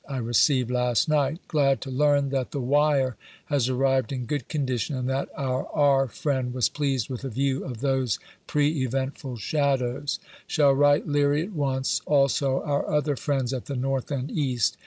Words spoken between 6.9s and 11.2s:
with a view of those" prc evcntful shadows.". Shall write